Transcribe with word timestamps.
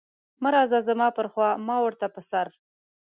مه 0.41 0.49
راځه 0.55 0.79
زما 0.87 1.07
پر 1.17 1.25
خوا 1.31 1.49
ما 1.67 1.77
ورته 1.81 2.05
په 2.15 2.21
سر. 2.29 2.47